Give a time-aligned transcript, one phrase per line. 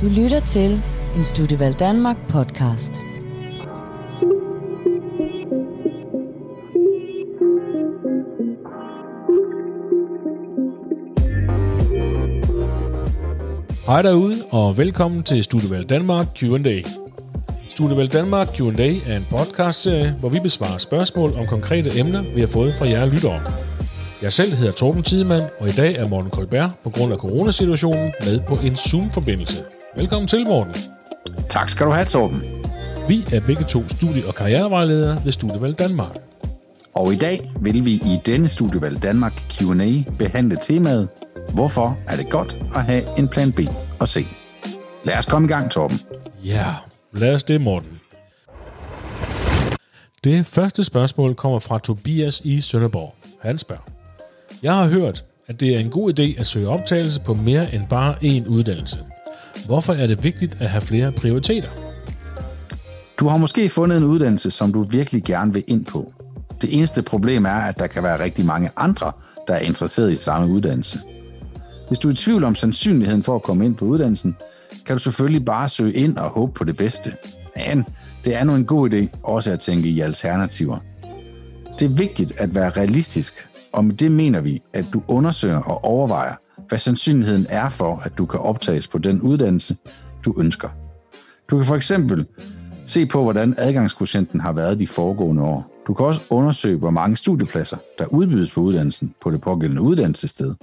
[0.00, 0.82] Du lytter til
[1.16, 2.92] en Studievalg Danmark podcast.
[13.86, 16.80] Hej derude, og velkommen til Studievalg Danmark Q&A.
[17.68, 22.46] Studievalg Danmark Q&A er en podcastserie, hvor vi besvarer spørgsmål om konkrete emner, vi har
[22.46, 23.40] fået fra jer lyttere.
[24.22, 28.12] Jeg selv hedder Torben Tidemand, og i dag er Morten Kolberg på grund af coronasituationen
[28.24, 29.79] med på en Zoom-forbindelse.
[29.96, 30.74] Velkommen til, Morten.
[31.48, 32.42] Tak skal du have, Torben.
[33.08, 36.16] Vi er begge to studie- og karrierevejledere ved Studievalg Danmark.
[36.94, 41.08] Og i dag vil vi i denne Studievalg Danmark Q&A behandle temaet
[41.54, 43.60] Hvorfor er det godt at have en plan B
[44.00, 44.26] og C?
[45.04, 46.00] Lad os komme i gang, Torben.
[46.44, 46.66] Ja,
[47.12, 48.00] lad os det, Morten.
[50.24, 53.14] Det første spørgsmål kommer fra Tobias i Sønderborg.
[53.40, 53.82] Han spørger.
[54.62, 57.82] Jeg har hørt, at det er en god idé at søge optagelse på mere end
[57.88, 58.98] bare én uddannelse.
[59.66, 61.68] Hvorfor er det vigtigt at have flere prioriteter?
[63.20, 66.12] Du har måske fundet en uddannelse, som du virkelig gerne vil ind på.
[66.62, 69.12] Det eneste problem er, at der kan være rigtig mange andre,
[69.48, 70.98] der er interesseret i samme uddannelse.
[71.88, 74.36] Hvis du er i tvivl om sandsynligheden for at komme ind på uddannelsen,
[74.86, 77.14] kan du selvfølgelig bare søge ind og håbe på det bedste.
[77.56, 77.84] Men
[78.24, 80.78] det er nu en god idé også at tænke i alternativer.
[81.78, 85.84] Det er vigtigt at være realistisk, og med det mener vi, at du undersøger og
[85.84, 86.34] overvejer,
[86.68, 89.76] hvad sandsynligheden er for, at du kan optages på den uddannelse,
[90.24, 90.68] du ønsker.
[91.50, 92.26] Du kan for eksempel
[92.86, 95.82] se på, hvordan adgangskvotienten har været de foregående år.
[95.86, 100.54] Du kan også undersøge, hvor mange studiepladser, der udbydes på uddannelsen på det pågældende uddannelsessted.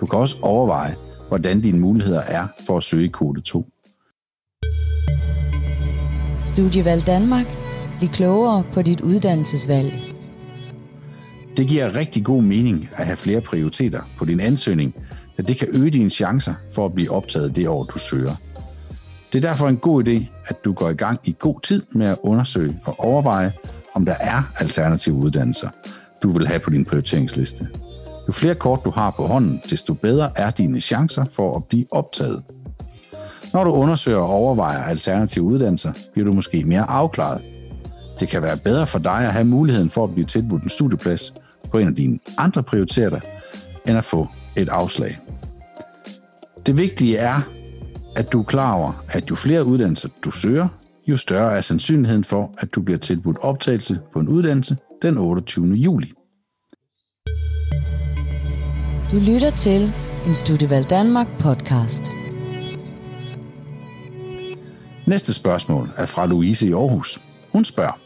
[0.00, 0.96] Du kan også overveje,
[1.28, 3.66] hvordan dine muligheder er for at søge kode 2.
[6.46, 7.46] Studievalg Danmark.
[7.98, 9.92] Bliv klogere på dit uddannelsesvalg.
[11.56, 14.94] Det giver rigtig god mening at have flere prioriteter på din ansøgning,
[15.36, 18.34] da det kan øge dine chancer for at blive optaget det år, du søger.
[19.32, 22.06] Det er derfor en god idé, at du går i gang i god tid med
[22.06, 23.52] at undersøge og overveje,
[23.94, 25.68] om der er alternative uddannelser,
[26.22, 27.68] du vil have på din prioriteringsliste.
[28.28, 31.86] Jo flere kort du har på hånden, desto bedre er dine chancer for at blive
[31.90, 32.42] optaget.
[33.52, 37.42] Når du undersøger og overvejer alternative uddannelser, bliver du måske mere afklaret.
[38.20, 41.34] Det kan være bedre for dig at have muligheden for at blive tilbudt en studieplads
[41.70, 43.20] på en af dine andre prioriteter,
[43.86, 45.18] end at få et afslag.
[46.66, 47.40] Det vigtige er,
[48.16, 50.68] at du er klar over, at jo flere uddannelser du søger,
[51.06, 55.66] jo større er sandsynligheden for, at du bliver tilbudt optagelse på en uddannelse den 28.
[55.66, 56.12] juli.
[59.12, 59.92] Du lytter til
[60.26, 62.02] en Studievalg Danmark podcast.
[65.06, 67.22] Næste spørgsmål er fra Louise i Aarhus.
[67.52, 68.00] Hun spørger,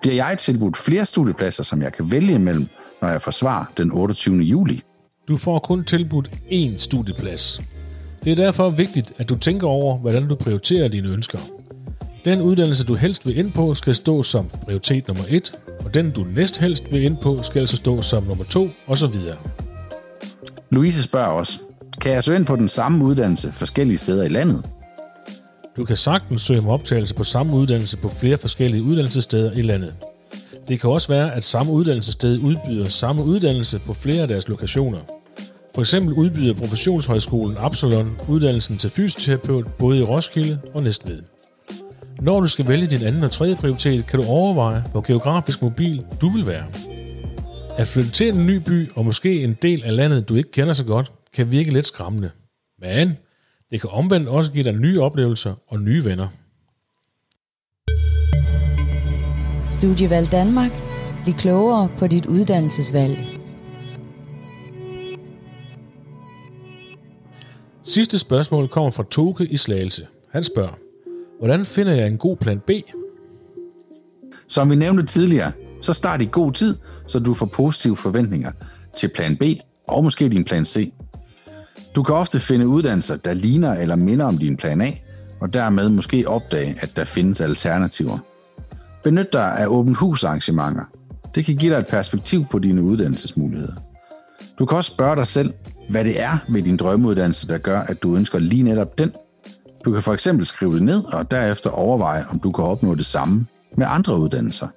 [0.00, 2.66] bliver jeg tilbudt flere studiepladser, som jeg kan vælge imellem,
[3.02, 4.36] når jeg får svar den 28.
[4.36, 4.82] juli?
[5.28, 7.60] Du får kun tilbudt én studieplads.
[8.24, 11.38] Det er derfor vigtigt, at du tænker over, hvordan du prioriterer dine ønsker.
[12.24, 16.10] Den uddannelse, du helst vil ind på, skal stå som prioritet nummer 1, og den,
[16.10, 19.14] du næst helst vil ind på, skal altså stå som nummer 2, osv.
[20.70, 21.60] Louise spørger os,
[22.00, 24.64] kan jeg søge ind på den samme uddannelse forskellige steder i landet?
[25.76, 29.94] Du kan sagtens søge om optagelse på samme uddannelse på flere forskellige uddannelsessteder i landet.
[30.68, 34.98] Det kan også være, at samme uddannelsessted udbyder samme uddannelse på flere af deres lokationer.
[35.78, 41.22] For eksempel udbyder Professionshøjskolen Absalon uddannelsen til fysioterapeut både i Roskilde og Næstved.
[42.20, 46.04] Når du skal vælge din anden og tredje prioritet, kan du overveje, hvor geografisk mobil
[46.20, 46.64] du vil være.
[47.76, 50.74] At flytte til en ny by og måske en del af landet, du ikke kender
[50.74, 52.30] så godt, kan virke lidt skræmmende.
[52.78, 53.16] Men
[53.70, 56.28] det kan omvendt også give dig nye oplevelser og nye venner.
[59.70, 60.70] Studievalg Danmark.
[61.24, 63.37] Bliv klogere på dit uddannelsesvalg.
[67.88, 70.06] Sidste spørgsmål kommer fra Toke i Slagelse.
[70.32, 70.78] Han spørger,
[71.38, 72.70] hvordan finder jeg en god plan B?
[74.48, 76.76] Som vi nævnte tidligere, så start i god tid,
[77.06, 78.52] så du får positive forventninger
[78.96, 79.42] til plan B
[79.88, 80.92] og måske din plan C.
[81.94, 84.90] Du kan ofte finde uddannelser, der ligner eller minder om din plan A,
[85.40, 88.18] og dermed måske opdage, at der findes alternativer.
[89.04, 90.84] Benyt dig af åbent hus arrangementer.
[91.34, 93.74] Det kan give dig et perspektiv på dine uddannelsesmuligheder.
[94.58, 95.52] Du kan også spørge dig selv,
[95.88, 99.12] hvad det er ved din drømmeuddannelse, der gør, at du ønsker lige netop den.
[99.84, 103.06] Du kan for eksempel skrive det ned og derefter overveje, om du kan opnå det
[103.06, 103.46] samme
[103.76, 104.68] med andre uddannelser.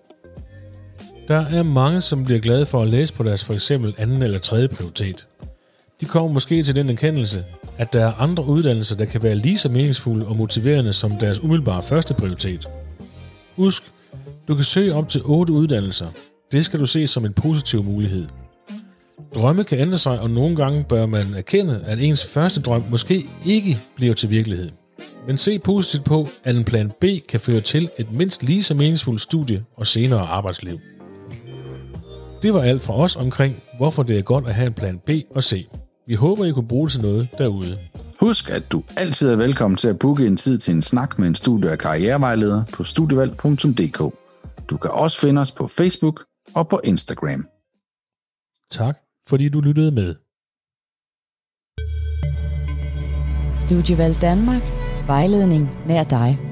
[1.28, 4.40] Der er mange, som bliver glade for at læse på deres for eksempel anden eller
[4.40, 5.28] tredje prioritet.
[6.02, 7.46] De kommer måske til den erkendelse,
[7.78, 11.44] at der er andre uddannelser, der kan være lige så meningsfulde og motiverende som deres
[11.44, 12.70] umiddelbare første prioritet.
[13.56, 13.84] Husk,
[14.48, 16.08] du kan søge op til 8 uddannelser.
[16.52, 18.28] Det skal du se som en positiv mulighed.
[19.36, 23.30] Drømme kan ændre sig, og nogle gange bør man erkende, at ens første drøm måske
[23.46, 24.72] ikke bliver til virkelighed.
[25.28, 28.74] men se positivt på, at en plan B kan føre til et mindst lige så
[28.74, 30.80] meningsfuldt studie og senere arbejdsliv.
[32.42, 35.10] Det var alt fra os omkring, hvorfor det er godt at have en plan B
[35.30, 35.68] og C.
[36.08, 37.78] Vi håber, I kunne bruge det til noget derude.
[38.20, 41.28] Husk, at du altid er velkommen til at booke en tid til en snak med
[41.28, 44.00] en studie- og karrierevejleder på studievalg.dk.
[44.70, 46.24] Du kan også finde os på Facebook
[46.54, 47.46] og på Instagram.
[48.72, 48.98] Tak,
[49.32, 50.10] fordi du lyttede med.
[53.66, 54.64] Studievalg Danmark.
[55.08, 56.51] Vejledning nær dig.